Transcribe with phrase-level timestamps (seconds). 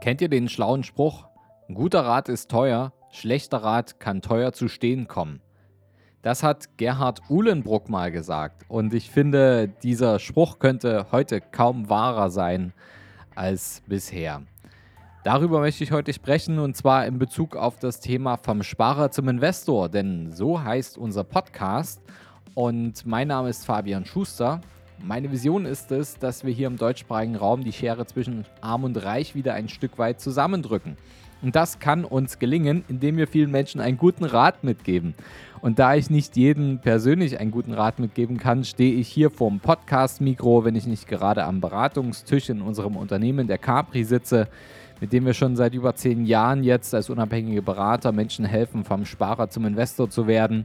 [0.00, 1.26] Kennt ihr den schlauen Spruch?
[1.74, 5.40] Guter Rat ist teuer, schlechter Rat kann teuer zu stehen kommen.
[6.22, 12.30] Das hat Gerhard Uhlenbruck mal gesagt und ich finde, dieser Spruch könnte heute kaum wahrer
[12.30, 12.72] sein
[13.34, 14.42] als bisher.
[15.24, 19.28] Darüber möchte ich heute sprechen und zwar in Bezug auf das Thema vom Sparer zum
[19.28, 22.00] Investor, denn so heißt unser Podcast
[22.54, 24.60] und mein Name ist Fabian Schuster
[25.02, 29.02] meine Vision ist es, dass wir hier im deutschsprachigen Raum die Schere zwischen Arm und
[29.02, 30.96] Reich wieder ein Stück weit zusammendrücken.
[31.40, 35.14] Und das kann uns gelingen, indem wir vielen Menschen einen guten Rat mitgeben.
[35.60, 39.60] Und da ich nicht jedem persönlich einen guten Rat mitgeben kann, stehe ich hier vorm
[39.60, 44.48] Podcast-Mikro, wenn ich nicht gerade am Beratungstisch in unserem Unternehmen der Capri sitze,
[45.00, 49.04] mit dem wir schon seit über zehn Jahren jetzt als unabhängige Berater Menschen helfen, vom
[49.04, 50.64] Sparer zum Investor zu werden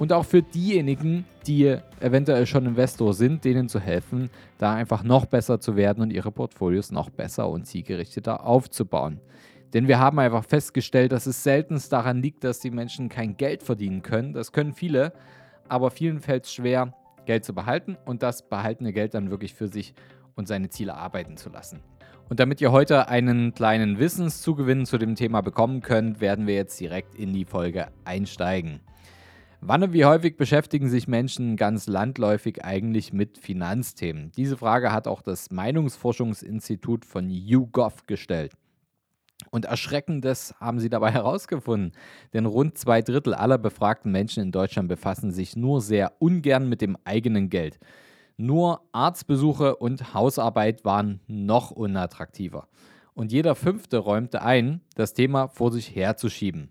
[0.00, 5.26] und auch für diejenigen, die eventuell schon Investor sind, denen zu helfen, da einfach noch
[5.26, 9.20] besser zu werden und ihre Portfolios noch besser und zielgerichteter aufzubauen.
[9.74, 13.62] Denn wir haben einfach festgestellt, dass es seltenst daran liegt, dass die Menschen kein Geld
[13.62, 14.32] verdienen können.
[14.32, 15.12] Das können viele,
[15.68, 16.94] aber vielen fällt es schwer,
[17.26, 19.92] Geld zu behalten und das behaltene Geld dann wirklich für sich
[20.34, 21.80] und seine Ziele arbeiten zu lassen.
[22.30, 26.80] Und damit ihr heute einen kleinen Wissenszugewinn zu dem Thema bekommen könnt, werden wir jetzt
[26.80, 28.80] direkt in die Folge einsteigen.
[29.62, 34.32] Wann und wie häufig beschäftigen sich Menschen ganz landläufig eigentlich mit Finanzthemen?
[34.34, 38.54] Diese Frage hat auch das Meinungsforschungsinstitut von YouGov gestellt.
[39.50, 41.92] Und Erschreckendes haben sie dabei herausgefunden,
[42.32, 46.80] denn rund zwei Drittel aller befragten Menschen in Deutschland befassen sich nur sehr ungern mit
[46.80, 47.78] dem eigenen Geld.
[48.38, 52.66] Nur Arztbesuche und Hausarbeit waren noch unattraktiver.
[53.12, 56.70] Und jeder Fünfte räumte ein, das Thema vor sich herzuschieben.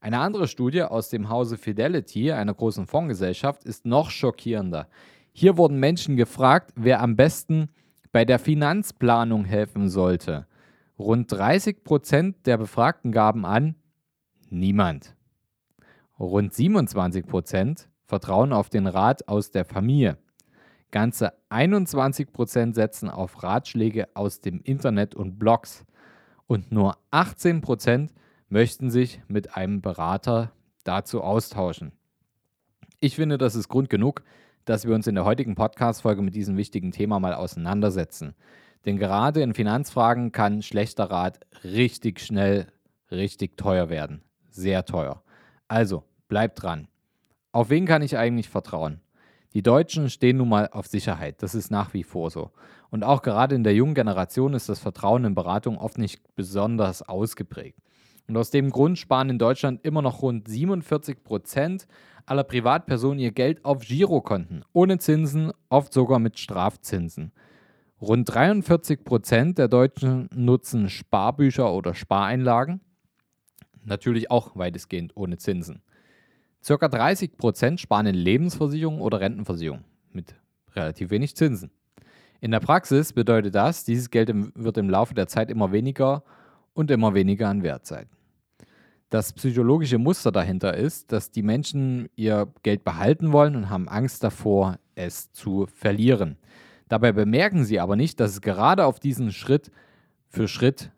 [0.00, 4.88] Eine andere Studie aus dem Hause Fidelity, einer großen Fondsgesellschaft, ist noch schockierender.
[5.32, 7.68] Hier wurden Menschen gefragt, wer am besten
[8.10, 10.46] bei der Finanzplanung helfen sollte.
[10.98, 13.74] Rund 30 Prozent der Befragten gaben an,
[14.48, 15.14] niemand.
[16.18, 20.16] Rund 27 Prozent vertrauen auf den Rat aus der Familie.
[20.90, 25.84] Ganze 21 Prozent setzen auf Ratschläge aus dem Internet und Blogs.
[26.46, 28.12] Und nur 18 Prozent
[28.50, 30.52] möchten sich mit einem Berater
[30.84, 31.92] dazu austauschen.
[32.98, 34.22] Ich finde, das ist Grund genug,
[34.64, 38.34] dass wir uns in der heutigen Podcast-Folge mit diesem wichtigen Thema mal auseinandersetzen.
[38.84, 42.66] Denn gerade in Finanzfragen kann schlechter Rat richtig schnell
[43.10, 44.22] richtig teuer werden.
[44.50, 45.22] Sehr teuer.
[45.68, 46.88] Also, bleibt dran.
[47.52, 49.00] Auf wen kann ich eigentlich vertrauen?
[49.54, 51.42] Die Deutschen stehen nun mal auf Sicherheit.
[51.42, 52.50] Das ist nach wie vor so.
[52.90, 57.02] Und auch gerade in der jungen Generation ist das Vertrauen in Beratung oft nicht besonders
[57.02, 57.78] ausgeprägt.
[58.30, 61.88] Und aus dem Grund sparen in Deutschland immer noch rund 47 Prozent
[62.26, 67.32] aller Privatpersonen ihr Geld auf Girokonten, ohne Zinsen, oft sogar mit Strafzinsen.
[68.00, 72.80] Rund 43 Prozent der Deutschen nutzen Sparbücher oder Spareinlagen,
[73.82, 75.82] natürlich auch weitestgehend ohne Zinsen.
[76.62, 80.36] Circa 30 Prozent sparen in Lebensversicherungen oder Rentenversicherungen mit
[80.76, 81.72] relativ wenig Zinsen.
[82.40, 86.22] In der Praxis bedeutet das, dieses Geld wird im Laufe der Zeit immer weniger
[86.74, 88.06] und immer weniger an Wert sein.
[89.10, 94.22] Das psychologische Muster dahinter ist, dass die Menschen ihr Geld behalten wollen und haben Angst
[94.22, 96.36] davor, es zu verlieren.
[96.88, 99.72] Dabei bemerken sie aber nicht, dass es gerade auf diesen Schritt
[100.28, 100.92] für Schritt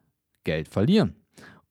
[0.45, 1.17] Geld verlieren.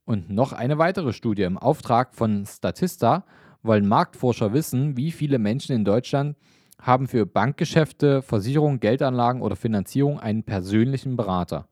[0.03, 3.23] Und noch eine weitere Studie im Auftrag von Statista
[3.61, 6.35] wollen Marktforscher wissen, wie viele Menschen in Deutschland
[6.81, 11.67] haben für Bankgeschäfte, Versicherungen, Geldanlagen oder Finanzierung einen persönlichen Berater.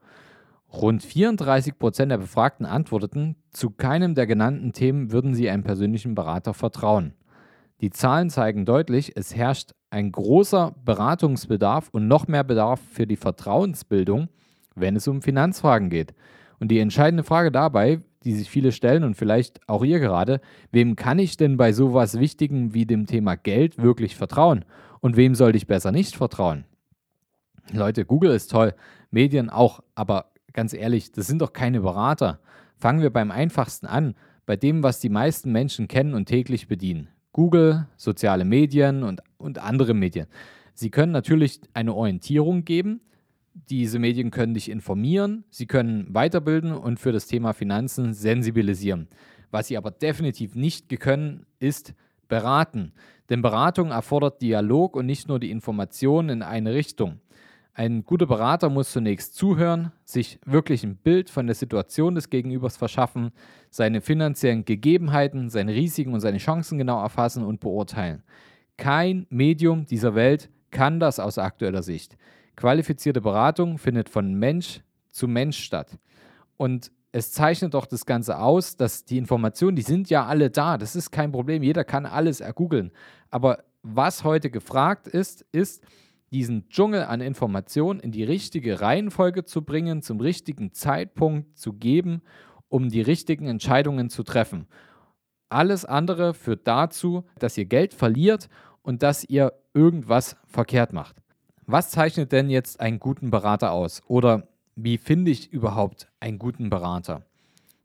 [0.71, 6.13] Rund 34 Prozent der Befragten antworteten, zu keinem der genannten Themen würden sie einem persönlichen
[6.13, 7.13] Berater vertrauen.
[7.81, 13.15] Die Zahlen zeigen deutlich, es herrscht ein großer Beratungsbedarf und noch mehr Bedarf für die
[13.15, 14.29] Vertrauensbildung,
[14.75, 16.13] wenn es um Finanzfragen geht.
[16.59, 20.41] Und die entscheidende Frage dabei, die sich viele stellen und vielleicht auch ihr gerade,
[20.71, 24.65] wem kann ich denn bei sowas Wichtigem wie dem Thema Geld wirklich vertrauen?
[24.99, 26.65] Und wem sollte ich besser nicht vertrauen?
[27.71, 28.73] Leute, Google ist toll,
[29.09, 32.39] Medien auch, aber ganz ehrlich, das sind doch keine Berater.
[32.77, 34.15] Fangen wir beim einfachsten an,
[34.45, 37.09] bei dem, was die meisten Menschen kennen und täglich bedienen.
[37.33, 40.27] Google, soziale Medien und, und andere Medien.
[40.73, 43.01] Sie können natürlich eine Orientierung geben.
[43.53, 49.07] Diese Medien können dich informieren, sie können weiterbilden und für das Thema Finanzen sensibilisieren.
[49.51, 51.93] Was sie aber definitiv nicht können, ist
[52.27, 52.93] beraten.
[53.29, 57.19] Denn Beratung erfordert Dialog und nicht nur die Information in eine Richtung.
[57.79, 62.75] Ein guter Berater muss zunächst zuhören, sich wirklich ein Bild von der Situation des Gegenübers
[62.75, 63.31] verschaffen,
[63.69, 68.21] seine finanziellen Gegebenheiten, seine Risiken und seine Chancen genau erfassen und beurteilen.
[68.75, 72.17] Kein Medium dieser Welt kann das aus aktueller Sicht.
[72.57, 75.97] Qualifizierte Beratung findet von Mensch zu Mensch statt.
[76.57, 80.77] Und es zeichnet doch das Ganze aus, dass die Informationen, die sind ja alle da.
[80.77, 81.63] Das ist kein Problem.
[81.63, 82.91] Jeder kann alles ergoogeln.
[83.29, 85.81] Aber was heute gefragt ist, ist,
[86.31, 92.21] diesen Dschungel an Informationen in die richtige Reihenfolge zu bringen, zum richtigen Zeitpunkt zu geben,
[92.67, 94.67] um die richtigen Entscheidungen zu treffen.
[95.49, 98.49] Alles andere führt dazu, dass ihr Geld verliert
[98.83, 101.15] und dass ihr irgendwas verkehrt macht.
[101.65, 104.01] Was zeichnet denn jetzt einen guten Berater aus?
[104.07, 107.23] Oder wie finde ich überhaupt einen guten Berater?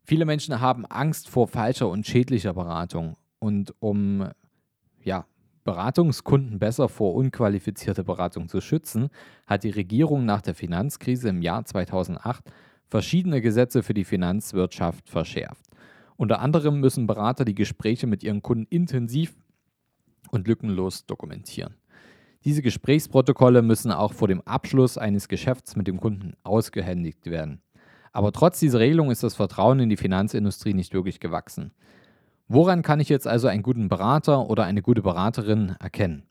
[0.03, 3.15] Viele Menschen haben Angst vor falscher und schädlicher Beratung.
[3.39, 4.29] Und um
[5.03, 5.25] ja,
[5.65, 9.09] Beratungskunden besser vor unqualifizierter Beratung zu schützen,
[9.47, 12.43] hat die Regierung nach der Finanzkrise im Jahr 2008
[12.87, 15.65] verschiedene Gesetze für die Finanzwirtschaft verschärft.
[16.17, 19.35] Unter anderem müssen Berater die Gespräche mit ihren Kunden intensiv
[20.29, 21.75] und lückenlos dokumentieren.
[22.45, 27.63] Diese Gesprächsprotokolle müssen auch vor dem Abschluss eines Geschäfts mit dem Kunden ausgehändigt werden.
[28.11, 31.71] Aber trotz dieser Regelung ist das Vertrauen in die Finanzindustrie nicht wirklich gewachsen.
[32.47, 36.23] Woran kann ich jetzt also einen guten Berater oder eine gute Beraterin erkennen?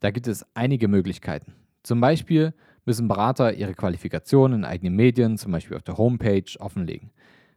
[0.00, 1.54] Da gibt es einige Möglichkeiten.
[1.82, 2.52] Zum Beispiel
[2.84, 7.12] müssen Berater ihre Qualifikationen in eigenen Medien, zum Beispiel auf der Homepage, offenlegen.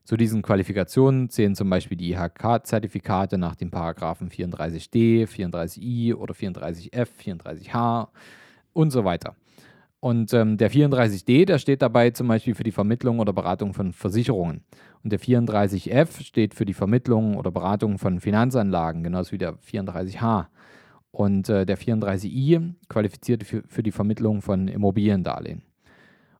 [0.05, 7.07] Zu diesen Qualifikationen zählen zum Beispiel die IHK-Zertifikate nach den Paragraphen 34d, 34i oder 34f,
[7.21, 8.07] 34h
[8.71, 9.35] und so weiter.
[9.99, 13.93] Und ähm, der 34d, der steht dabei zum Beispiel für die Vermittlung oder Beratung von
[13.93, 14.63] Versicherungen.
[15.03, 20.47] Und der 34f steht für die Vermittlung oder Beratung von Finanzanlagen, genauso wie der 34h.
[21.11, 25.63] Und äh, der 34i qualifiziert für, für die Vermittlung von Immobiliendarlehen.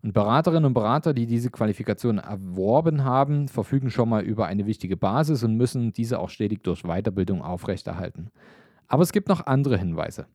[0.04, 4.96] Und Beraterinnen und Berater, die diese Qualifikation erworben haben, verfügen schon mal über eine wichtige
[4.96, 8.30] Basis und müssen diese auch stetig durch Weiterbildung aufrechterhalten.
[8.88, 10.28] Aber es gibt noch andere Hinweise.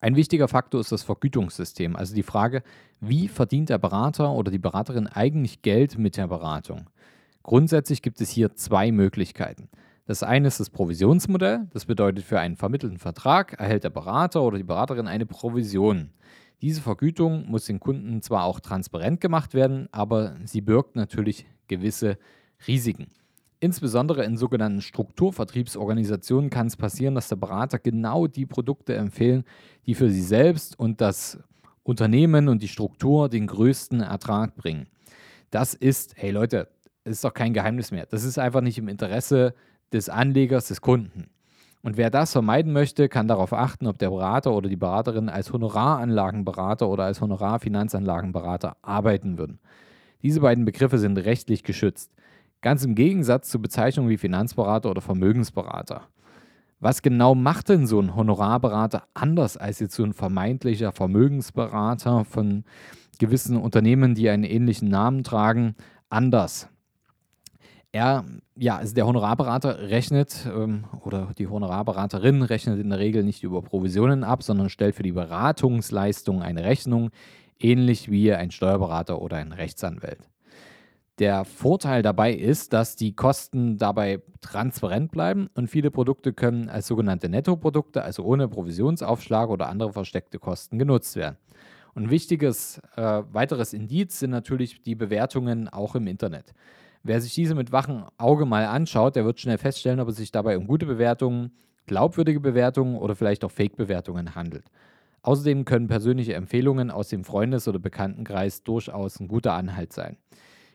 [0.00, 2.62] Ein wichtiger Faktor ist das Vergütungssystem, also die Frage,
[3.00, 6.90] wie verdient der Berater oder die Beraterin eigentlich Geld mit der Beratung?
[7.42, 9.68] Grundsätzlich gibt es hier zwei Möglichkeiten.
[10.06, 14.58] Das eine ist das Provisionsmodell, das bedeutet, für einen vermittelten Vertrag erhält der Berater oder
[14.58, 16.10] die Beraterin eine Provision.
[16.60, 22.18] Diese Vergütung muss den Kunden zwar auch transparent gemacht werden, aber sie birgt natürlich gewisse
[22.66, 23.08] Risiken.
[23.62, 29.44] Insbesondere in sogenannten Strukturvertriebsorganisationen kann es passieren, dass der Berater genau die Produkte empfehlen,
[29.86, 31.38] die für sie selbst und das
[31.84, 34.88] Unternehmen und die Struktur den größten Ertrag bringen.
[35.50, 36.70] Das ist, hey Leute,
[37.04, 38.06] ist doch kein Geheimnis mehr.
[38.06, 39.54] Das ist einfach nicht im Interesse
[39.92, 41.30] des Anlegers, des Kunden.
[41.82, 45.52] Und wer das vermeiden möchte, kann darauf achten, ob der Berater oder die Beraterin als
[45.52, 49.60] Honoraranlagenberater oder als Honorarfinanzanlagenberater arbeiten würden.
[50.20, 52.12] Diese beiden Begriffe sind rechtlich geschützt.
[52.62, 56.02] Ganz im Gegensatz zu Bezeichnungen wie Finanzberater oder Vermögensberater.
[56.80, 62.64] Was genau macht denn so ein Honorarberater anders als jetzt so ein vermeintlicher Vermögensberater von
[63.18, 65.76] gewissen Unternehmen, die einen ähnlichen Namen tragen,
[66.08, 66.68] anders?
[67.92, 68.24] er,
[68.56, 73.60] ja, also der Honorarberater rechnet ähm, oder die Honorarberaterin rechnet in der Regel nicht über
[73.60, 77.10] Provisionen ab, sondern stellt für die Beratungsleistung eine Rechnung,
[77.60, 80.18] ähnlich wie ein Steuerberater oder ein Rechtsanwalt.
[81.22, 86.88] Der Vorteil dabei ist, dass die Kosten dabei transparent bleiben und viele Produkte können als
[86.88, 91.36] sogenannte Nettoprodukte, also ohne Provisionsaufschlag oder andere versteckte Kosten genutzt werden.
[91.94, 96.54] Und ein wichtiges äh, weiteres Indiz sind natürlich die Bewertungen auch im Internet.
[97.04, 100.32] Wer sich diese mit wachem Auge mal anschaut, der wird schnell feststellen, ob es sich
[100.32, 101.52] dabei um gute Bewertungen,
[101.86, 104.64] glaubwürdige Bewertungen oder vielleicht auch Fake-Bewertungen handelt.
[105.22, 110.16] Außerdem können persönliche Empfehlungen aus dem Freundes- oder Bekanntenkreis durchaus ein guter Anhalt sein.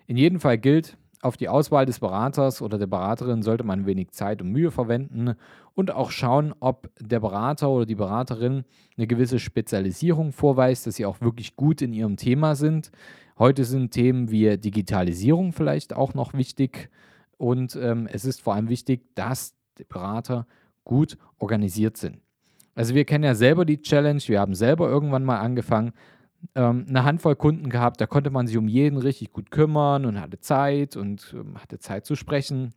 [0.08, 4.12] In jedem Fall gilt, auf die Auswahl des Beraters oder der Beraterin sollte man wenig
[4.12, 5.36] Zeit und Mühe verwenden
[5.76, 8.64] und auch schauen, ob der Berater oder die Beraterin
[8.98, 12.92] eine gewisse Spezialisierung vorweist, dass sie auch wirklich gut in ihrem Thema sind.
[13.38, 16.90] Heute sind Themen wie Digitalisierung vielleicht auch noch wichtig
[17.38, 20.48] und ähm, es ist vor allem wichtig, dass die Berater
[20.86, 22.20] gut organisiert sind.
[22.76, 25.92] Also wir kennen ja selber die Challenge, wir haben selber irgendwann mal angefangen,
[26.56, 30.20] ähm, eine Handvoll Kunden gehabt, da konnte man sich um jeden richtig gut kümmern und
[30.20, 32.74] hatte Zeit und ähm, hatte Zeit zu sprechen.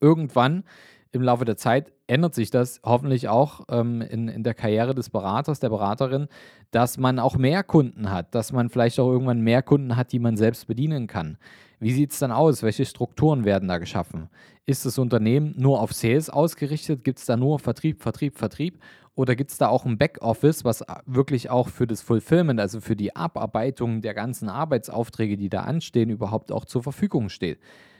[0.00, 0.64] Irgendwann
[1.12, 5.10] im Laufe der Zeit ändert sich das hoffentlich auch ähm, in, in der Karriere des
[5.10, 6.28] Beraters, der Beraterin,
[6.70, 10.18] dass man auch mehr Kunden hat, dass man vielleicht auch irgendwann mehr Kunden hat, die
[10.18, 11.38] man selbst bedienen kann.
[11.78, 12.62] Wie sieht es dann aus?
[12.62, 14.28] Welche Strukturen werden da geschaffen?
[14.64, 17.04] Ist das Unternehmen nur auf Sales ausgerichtet?
[17.04, 18.78] Gibt es da nur Vertrieb, Vertrieb, Vertrieb?
[19.14, 22.96] Oder gibt es da auch ein Backoffice, was wirklich auch für das Fulfillment, also für
[22.96, 27.58] die Abarbeitung der ganzen Arbeitsaufträge, die da anstehen, überhaupt auch zur Verfügung steht?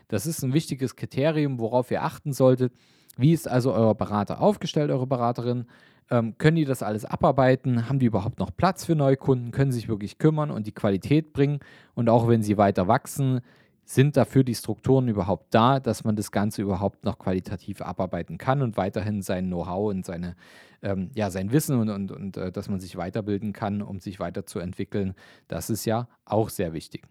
[0.09, 2.73] Das ist ein wichtiges Kriterium, worauf ihr achten solltet.
[3.17, 5.67] Wie ist also euer Berater aufgestellt, eure Beraterin?
[6.11, 7.89] Ähm, können die das alles abarbeiten?
[7.89, 9.51] Haben die überhaupt noch Platz für Neukunden?
[9.51, 11.61] Können sie sich wirklich kümmern und die Qualität bringen?
[11.95, 13.41] Und auch wenn sie weiter wachsen,
[13.89, 18.61] sind dafür die Strukturen überhaupt da, dass man das Ganze überhaupt noch qualitativ abarbeiten kann
[18.61, 20.35] und weiterhin sein Know-how und seine,
[20.83, 24.19] ähm, ja, sein Wissen und, und, und äh, dass man sich weiterbilden kann, um sich
[24.19, 25.15] weiterzuentwickeln.
[25.47, 27.05] Das ist ja auch sehr wichtig.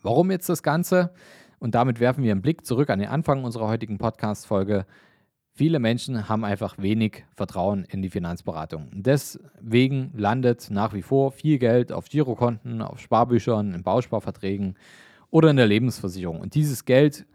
[0.00, 1.12] Warum jetzt das Ganze?
[1.58, 4.86] Und damit werfen wir einen Blick zurück an den Anfang unserer heutigen Podcast-Folge.
[5.52, 8.88] Viele Menschen haben einfach wenig Vertrauen in die Finanzberatung.
[8.94, 14.76] Deswegen landet nach wie vor viel Geld auf Girokonten, auf Sparbüchern, in Bausparverträgen
[15.30, 16.40] oder in der Lebensversicherung.
[16.40, 17.26] Und dieses Geld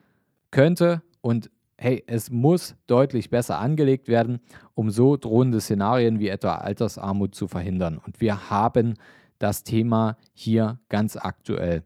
[0.51, 4.39] könnte und hey, es muss deutlich besser angelegt werden,
[4.73, 7.99] um so drohende Szenarien wie etwa Altersarmut zu verhindern.
[8.05, 8.95] Und wir haben
[9.39, 11.83] das Thema hier ganz aktuell.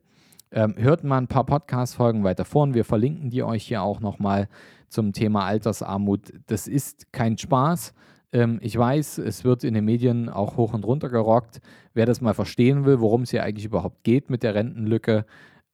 [0.52, 2.74] Ähm, hört mal ein paar Podcast-Folgen weiter vorn.
[2.74, 4.48] Wir verlinken die euch hier auch nochmal
[4.88, 6.32] zum Thema Altersarmut.
[6.46, 7.94] Das ist kein Spaß.
[8.32, 11.60] Ähm, ich weiß, es wird in den Medien auch hoch und runter gerockt.
[11.94, 15.26] Wer das mal verstehen will, worum es hier eigentlich überhaupt geht mit der Rentenlücke,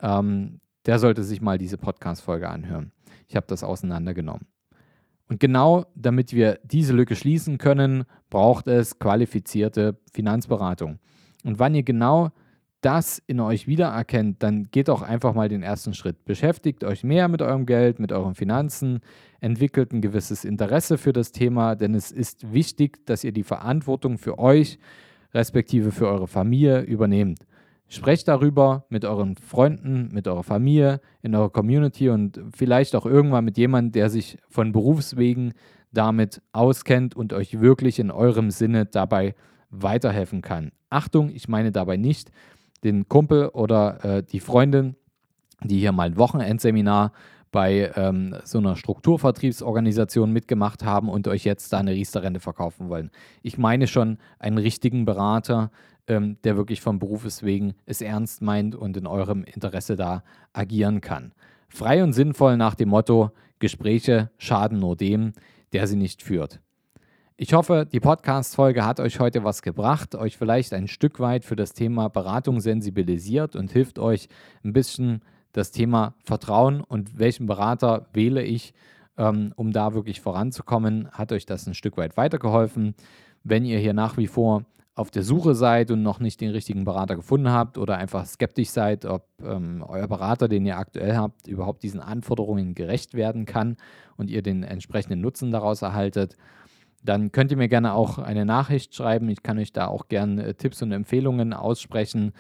[0.02, 2.92] ähm, der sollte sich mal diese Podcast-Folge anhören.
[3.28, 4.48] Ich habe das auseinandergenommen.
[5.30, 11.00] Und genau damit wir diese Lücke schließen können, braucht es qualifizierte Finanzberatung.
[11.44, 12.32] Und wann ihr genau
[12.82, 16.26] das in euch wiedererkennt, dann geht doch einfach mal den ersten Schritt.
[16.26, 19.00] Beschäftigt euch mehr mit eurem Geld, mit euren Finanzen,
[19.40, 24.18] entwickelt ein gewisses Interesse für das Thema, denn es ist wichtig, dass ihr die Verantwortung
[24.18, 24.80] für euch,
[25.34, 27.46] respektive für eure Familie übernehmt.
[27.94, 33.46] Sprecht darüber mit euren Freunden, mit eurer Familie, in eurer Community und vielleicht auch irgendwann
[33.46, 35.54] mit jemandem, der sich von Berufswegen
[35.92, 39.36] damit auskennt und euch wirklich in eurem Sinne dabei
[39.70, 40.72] weiterhelfen kann.
[40.90, 42.32] Achtung, ich meine dabei nicht
[42.84, 44.96] den Kumpel oder äh, die Freundin,
[45.64, 47.12] die hier mal ein Wochenendseminar
[47.52, 53.12] bei ähm, so einer Strukturvertriebsorganisation mitgemacht haben und euch jetzt da eine Riester-Rente verkaufen wollen.
[53.44, 55.70] Ich meine schon einen richtigen Berater,
[56.08, 61.02] ähm, der wirklich vom Berufes wegen es ernst meint und in eurem Interesse da agieren
[61.02, 61.34] kann.
[61.70, 65.34] Frei und sinnvoll nach dem Motto, Gespräche schaden nur dem,
[65.72, 66.60] der sie nicht führt.
[67.36, 71.56] Ich hoffe, die Podcast-Folge hat euch heute was gebracht, euch vielleicht ein Stück weit für
[71.56, 74.30] das Thema Beratung sensibilisiert und hilft euch
[74.64, 78.74] ein bisschen das Thema Vertrauen und welchen Berater wähle ich,
[79.18, 82.94] ähm, um da wirklich voranzukommen, hat euch das ein Stück weit weitergeholfen.
[83.44, 86.84] Wenn ihr hier nach wie vor auf der Suche seid und noch nicht den richtigen
[86.84, 91.48] Berater gefunden habt oder einfach skeptisch seid, ob ähm, euer Berater, den ihr aktuell habt,
[91.48, 93.78] überhaupt diesen Anforderungen gerecht werden kann
[94.18, 96.38] und ihr den entsprechenden Nutzen daraus erhaltet,
[97.04, 99.30] dann könnt ihr mir gerne auch eine Nachricht schreiben.
[99.30, 102.32] Ich kann euch da auch gerne äh, Tipps und Empfehlungen aussprechen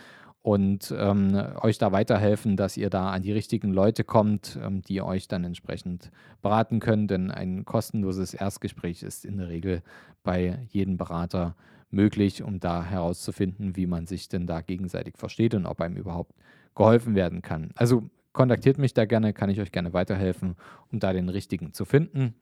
[0.44, 5.02] und ähm, euch da weiterhelfen, dass ihr da an die richtigen Leute kommt, ähm, die
[5.02, 7.08] euch dann entsprechend beraten können.
[7.08, 9.82] Denn ein kostenloses Erstgespräch ist in der Regel
[10.22, 11.56] bei jedem Berater
[11.94, 16.34] möglich, um da herauszufinden, wie man sich denn da gegenseitig versteht und ob einem überhaupt
[16.76, 17.72] geholfen werden kann.
[17.76, 20.56] Also kontaktiert mich da gerne, kann ich euch gerne weiterhelfen,
[20.92, 22.34] um da den richtigen zu finden.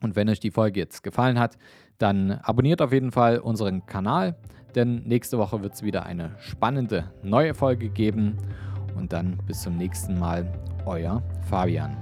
[0.00, 1.58] Und wenn euch die Folge jetzt gefallen hat,
[1.98, 4.36] dann abonniert auf jeden Fall unseren Kanal,
[4.74, 8.36] denn nächste Woche wird es wieder eine spannende neue Folge geben.
[8.96, 10.52] Und dann bis zum nächsten Mal,
[10.86, 11.96] euer Fabian.